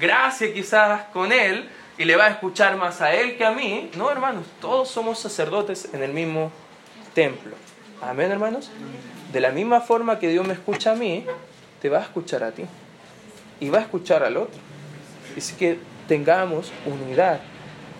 [0.00, 3.88] gracia quizás con él y le va a escuchar más a él que a mí.
[3.96, 6.50] No, hermanos, todos somos sacerdotes en el mismo
[7.14, 7.54] templo.
[8.02, 8.68] Amén, hermanos.
[9.32, 11.24] De la misma forma que Dios me escucha a mí,
[11.80, 12.64] te va a escuchar a ti.
[13.60, 14.58] Y va a escuchar al otro.
[15.36, 15.78] Así que
[16.08, 17.38] tengamos unidad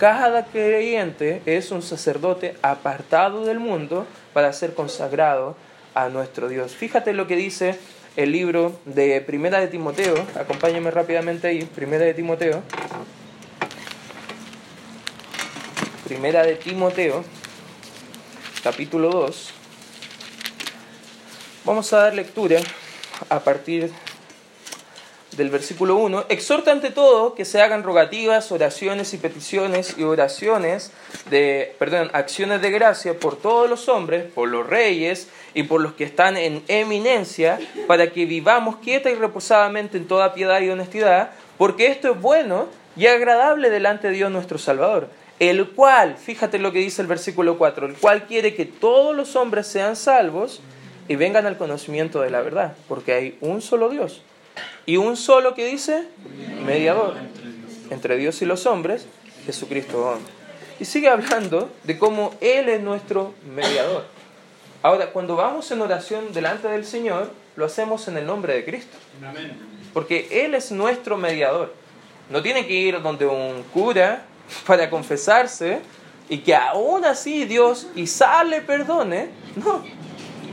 [0.01, 5.57] cada creyente es un sacerdote apartado del mundo para ser consagrado
[5.95, 6.75] a nuestro Dios.
[6.75, 7.79] Fíjate lo que dice
[8.17, 10.15] el libro de Primera de Timoteo.
[10.37, 11.65] Acompáñame rápidamente ahí.
[11.65, 12.63] Primera de Timoteo.
[16.05, 17.23] Primera de Timoteo,
[18.65, 19.53] capítulo 2.
[21.67, 22.59] Vamos a dar lectura
[23.29, 23.93] a partir
[25.37, 30.93] del versículo 1, exhorta ante todo que se hagan rogativas, oraciones y peticiones y oraciones
[31.31, 35.93] de, perdón, acciones de gracia por todos los hombres, por los reyes y por los
[35.93, 41.31] que están en eminencia, para que vivamos quieta y reposadamente en toda piedad y honestidad,
[41.59, 42.67] porque esto es bueno
[42.97, 47.57] y agradable delante de Dios nuestro Salvador, el cual, fíjate lo que dice el versículo
[47.57, 50.61] 4, el cual quiere que todos los hombres sean salvos
[51.09, 54.23] y vengan al conocimiento de la verdad, porque hay un solo Dios
[54.91, 56.03] y un solo que dice
[56.67, 57.15] mediador
[57.91, 59.07] entre Dios y los hombres,
[59.47, 60.33] Jesucristo hombre.
[60.81, 64.05] Y sigue hablando de cómo Él es nuestro mediador.
[64.83, 68.97] Ahora, cuando vamos en oración delante del Señor, lo hacemos en el nombre de Cristo.
[69.95, 71.73] Porque Él es nuestro mediador.
[72.29, 74.25] No tiene que ir donde un cura
[74.67, 75.83] para confesarse
[76.29, 79.29] y que aún así Dios y sale perdone.
[79.55, 79.85] No,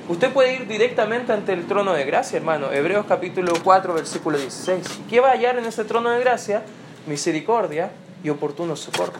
[0.09, 2.71] Usted puede ir directamente ante el trono de gracia, hermano.
[2.71, 5.01] Hebreos capítulo 4, versículo 16.
[5.09, 6.63] ¿Qué va a hallar en ese trono de gracia?
[7.07, 7.91] Misericordia
[8.23, 9.11] y oportuno socorro.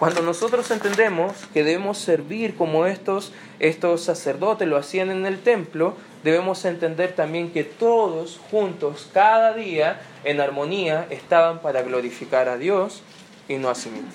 [0.00, 5.94] Cuando nosotros entendemos que debemos servir como estos, estos sacerdotes lo hacían en el templo,
[6.24, 13.04] debemos entender también que todos juntos, cada día, en armonía, estaban para glorificar a Dios
[13.48, 14.14] y no a sí mismos.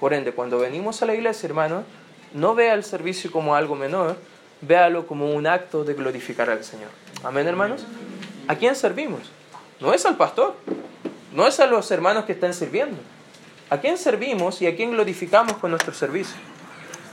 [0.00, 1.84] Por ende, cuando venimos a la iglesia, hermano,
[2.32, 4.16] no vea el servicio como algo menor,
[4.66, 6.90] véalo como un acto de glorificar al Señor.
[7.22, 7.84] Amén, hermanos.
[8.48, 9.30] ¿A quién servimos?
[9.80, 10.54] No es al pastor,
[11.32, 12.96] no es a los hermanos que están sirviendo.
[13.70, 16.36] ¿A quién servimos y a quién glorificamos con nuestro servicio?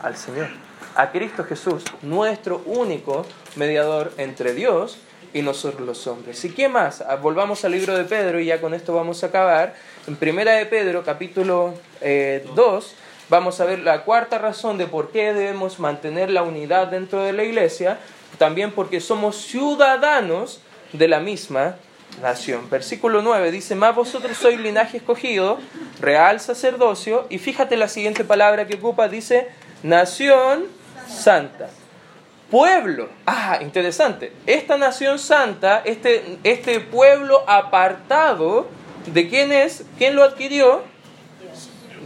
[0.01, 0.49] Al Señor,
[0.95, 4.97] a Cristo Jesús, nuestro único mediador entre Dios
[5.33, 6.43] y nosotros los hombres.
[6.43, 7.01] ¿Y qué más?
[7.01, 9.75] Ah, volvamos al libro de Pedro y ya con esto vamos a acabar.
[10.07, 12.45] En Primera de Pedro, capítulo 2, eh,
[13.31, 17.31] vamos a ver la cuarta razón de por qué debemos mantener la unidad dentro de
[17.31, 17.97] la iglesia,
[18.37, 20.59] también porque somos ciudadanos
[20.91, 21.77] de la misma
[22.21, 22.69] nación.
[22.69, 25.59] Versículo 9 dice, más vosotros sois linaje escogido,
[26.01, 29.47] real sacerdocio, y fíjate la siguiente palabra que ocupa, dice,
[29.81, 30.65] nación
[31.07, 31.69] santa.
[32.49, 33.07] Pueblo.
[33.25, 34.33] Ah, interesante.
[34.45, 38.67] Esta nación santa, este, este pueblo apartado,
[39.05, 39.85] ¿de quién es?
[39.97, 40.81] ¿Quién lo adquirió?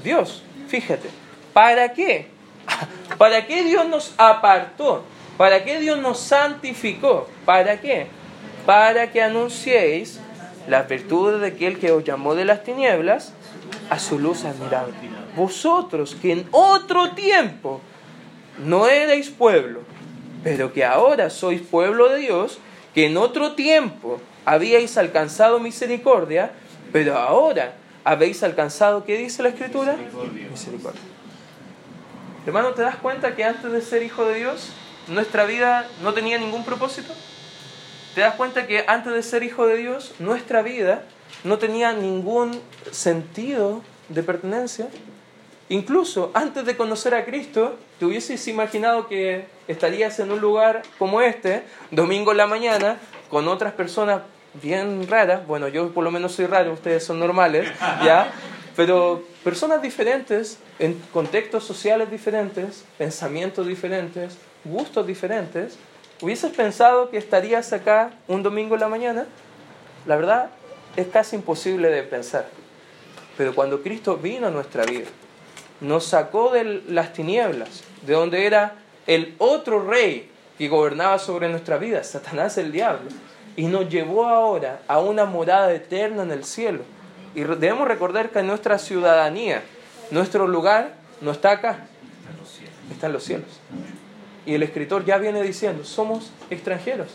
[0.04, 0.45] Dios.
[0.68, 1.10] Fíjate,
[1.54, 2.28] ¿para qué?
[3.18, 5.04] ¿Para qué Dios nos apartó?
[5.38, 7.28] ¿Para qué Dios nos santificó?
[7.46, 8.08] ¿Para qué?
[8.66, 10.20] Para que anunciéis
[10.68, 13.34] las virtudes de aquel que os llamó de las tinieblas
[13.90, 14.94] a su luz admirable.
[15.36, 17.82] Vosotros que en otro tiempo
[18.58, 19.82] no erais pueblo,
[20.44, 22.60] pero que ahora sois pueblo de Dios,
[22.94, 26.52] que en otro tiempo habíais alcanzado misericordia,
[26.94, 27.74] pero ahora
[28.06, 29.98] habéis alcanzado, ¿qué dice la Escritura?
[30.52, 31.02] Misericordia.
[32.46, 34.70] Hermano, ¿te das cuenta que antes de ser hijo de Dios,
[35.08, 37.12] nuestra vida no tenía ningún propósito?
[38.14, 41.04] ¿Te das cuenta que antes de ser hijo de Dios, nuestra vida
[41.44, 44.88] no tenía ningún sentido de pertenencia?
[45.68, 51.22] Incluso antes de conocer a Cristo, te hubieses imaginado que estarías en un lugar como
[51.22, 53.00] este, domingo en la mañana,
[53.32, 54.22] con otras personas
[54.62, 57.70] bien raras, bueno, yo por lo menos soy raro, ustedes son normales,
[58.04, 58.32] ¿ya?
[58.76, 65.78] Pero personas diferentes, en contextos sociales diferentes, pensamientos diferentes, gustos diferentes,
[66.22, 69.26] ¿hubieses pensado que estarías acá un domingo en la mañana?
[70.06, 70.50] La verdad
[70.96, 72.48] es casi imposible de pensar.
[73.38, 75.08] Pero cuando Cristo vino a nuestra vida,
[75.82, 78.76] nos sacó de las tinieblas, de donde era
[79.08, 83.10] el otro rey que gobernaba sobre nuestra vida, Satanás el diablo,
[83.56, 86.82] y nos llevó ahora a una morada eterna en el cielo.
[87.34, 89.64] Y debemos recordar que nuestra ciudadanía,
[90.12, 91.88] nuestro lugar, no está acá,
[92.92, 93.60] está en los cielos.
[94.46, 97.10] Y el escritor ya viene diciendo, somos extranjeros,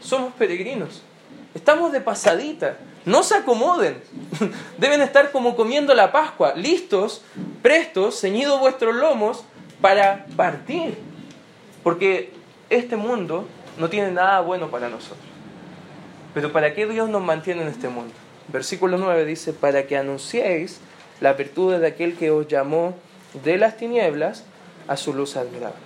[0.00, 1.02] somos peregrinos,
[1.54, 4.02] estamos de pasadita, no se acomoden,
[4.78, 7.22] deben estar como comiendo la Pascua, listos,
[7.62, 9.44] prestos, ceñidos vuestros lomos
[9.80, 10.98] para partir,
[11.82, 12.32] porque
[12.68, 13.46] este mundo
[13.78, 15.29] no tiene nada bueno para nosotros.
[16.34, 18.12] Pero ¿para qué Dios nos mantiene en este mundo?
[18.48, 20.80] Versículo 9 dice, para que anunciéis
[21.20, 22.94] la virtud de aquel que os llamó
[23.44, 24.44] de las tinieblas
[24.88, 25.78] a su luz admirable.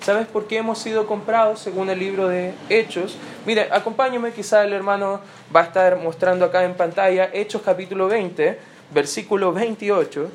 [0.00, 3.16] ¿Sabes por qué hemos sido comprados según el libro de Hechos?
[3.46, 5.20] Mire, acompáñame, quizá el hermano
[5.54, 8.58] va a estar mostrando acá en pantalla Hechos capítulo 20,
[8.92, 10.28] versículo 28.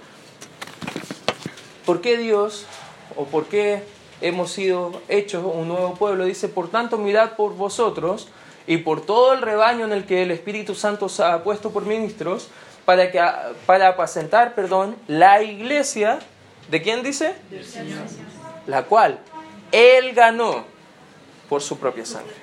[1.85, 2.65] ¿Por qué Dios
[3.17, 3.83] o por qué
[4.21, 6.23] hemos sido hechos un nuevo pueblo?
[6.23, 8.29] Dice, por tanto mirad por vosotros
[8.67, 11.85] y por todo el rebaño en el que el Espíritu Santo se ha puesto por
[11.85, 12.49] ministros
[12.85, 13.21] para, que,
[13.65, 16.19] para apacentar perdón, la iglesia,
[16.69, 17.33] ¿de quién dice?
[17.49, 17.99] Del Señor.
[18.67, 19.19] La cual
[19.71, 20.65] Él ganó
[21.47, 22.35] por su propia sangre.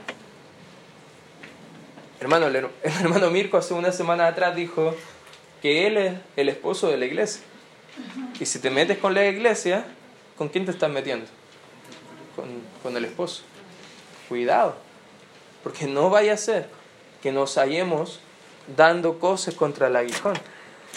[2.20, 4.94] Hermano, el hermano Mirko hace una semana atrás dijo
[5.60, 7.42] que Él es el esposo de la iglesia.
[8.40, 9.84] Y si te metes con la iglesia,
[10.38, 11.26] ¿con quién te estás metiendo?
[12.34, 12.46] Con,
[12.82, 13.42] con el esposo.
[14.28, 14.74] Cuidado.
[15.64, 16.68] Porque no vaya a ser
[17.22, 18.20] que nos hallemos
[18.76, 20.34] dando cosas contra el aguijón.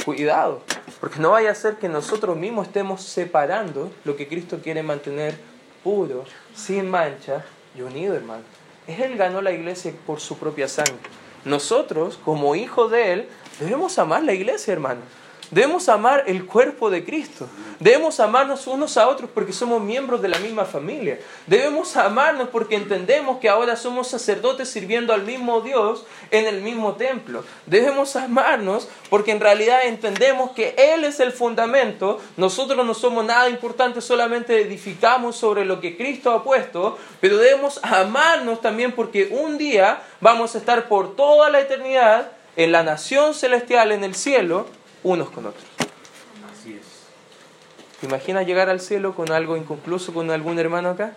[0.05, 0.61] Cuidado,
[0.99, 5.35] porque no vaya a ser que nosotros mismos estemos separando lo que Cristo quiere mantener
[5.83, 7.43] puro, sin mancha
[7.75, 8.43] y unido, hermano.
[8.87, 10.97] Él ganó la iglesia por su propia sangre.
[11.45, 15.01] Nosotros, como hijos de Él, debemos amar la iglesia, hermano.
[15.51, 17.47] Debemos amar el cuerpo de Cristo.
[17.79, 21.19] Debemos amarnos unos a otros porque somos miembros de la misma familia.
[21.45, 26.95] Debemos amarnos porque entendemos que ahora somos sacerdotes sirviendo al mismo Dios en el mismo
[26.95, 27.45] templo.
[27.65, 32.19] Debemos amarnos porque en realidad entendemos que Él es el fundamento.
[32.35, 36.97] Nosotros no somos nada importante, solamente edificamos sobre lo que Cristo ha puesto.
[37.21, 42.71] Pero debemos amarnos también porque un día vamos a estar por toda la eternidad en
[42.73, 44.65] la nación celestial, en el cielo
[45.03, 45.65] unos con otros.
[46.51, 46.97] Así es.
[47.99, 51.13] ¿Te imaginas llegar al cielo con algo inconcluso con algún hermano acá?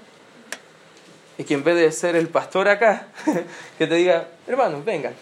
[1.36, 3.08] Y que en vez de ser el pastor acá,
[3.78, 5.14] que te diga, hermanos, vengan,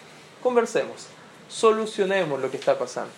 [0.43, 1.07] conversemos,
[1.49, 3.11] solucionemos lo que está pasando.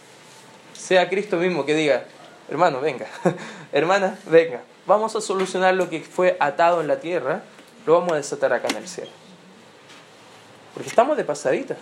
[0.72, 2.04] Sea Cristo mismo que diga,
[2.48, 3.06] hermano, venga,
[3.72, 7.42] hermana, venga, vamos a solucionar lo que fue atado en la tierra,
[7.86, 9.10] lo vamos a desatar acá en el cielo.
[10.74, 11.76] Porque estamos de pasadita.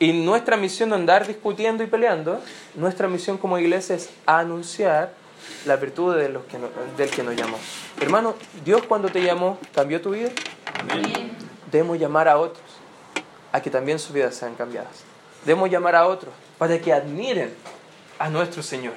[0.00, 2.40] Y nuestra misión de andar discutiendo y peleando,
[2.74, 5.12] nuestra misión como iglesia es anunciar
[5.66, 6.58] la virtud de los que
[6.96, 7.58] del que nos llamó.
[8.00, 8.34] Hermano,
[8.64, 10.30] Dios cuando te llamó, ¿cambió tu vida?
[11.70, 12.64] Debemos llamar a otros
[13.52, 15.04] a que también sus vidas sean cambiadas.
[15.44, 17.52] Debemos llamar a otros para que admiren
[18.18, 18.94] a nuestro Señor,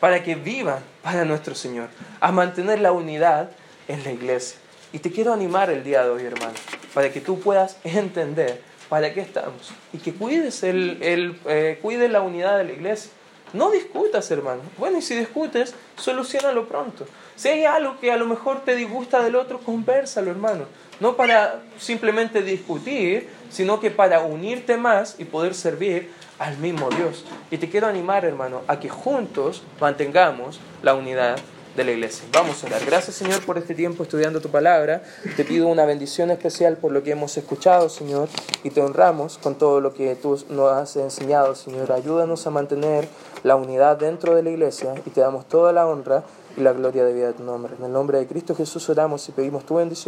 [0.00, 1.90] para que vivan para nuestro Señor,
[2.20, 3.50] a mantener la unidad
[3.86, 4.58] en la iglesia.
[4.92, 6.54] Y te quiero animar el día de hoy, hermano,
[6.92, 12.10] para que tú puedas entender para qué estamos y que cuides, el, el eh, cuides
[12.10, 13.10] la unidad de la iglesia.
[13.52, 14.60] No discutas, hermano.
[14.78, 17.06] Bueno, y si discutes, solucionalo pronto.
[17.34, 20.66] Si hay algo que a lo mejor te disgusta del otro, conversalo, hermano.
[21.00, 27.24] No para simplemente discutir, sino que para unirte más y poder servir al mismo Dios.
[27.50, 31.36] Y te quiero animar, hermano, a que juntos mantengamos la unidad
[31.76, 32.24] de la iglesia.
[32.32, 32.84] Vamos a orar.
[32.84, 35.02] Gracias Señor por este tiempo estudiando tu palabra.
[35.36, 38.28] Te pido una bendición especial por lo que hemos escuchado, Señor,
[38.64, 41.92] y te honramos con todo lo que tú nos has enseñado, Señor.
[41.92, 43.08] Ayúdanos a mantener
[43.42, 46.24] la unidad dentro de la iglesia y te damos toda la honra
[46.56, 47.74] y la gloria de vida de tu nombre.
[47.78, 50.00] En el nombre de Cristo Jesús oramos y pedimos tu bendición.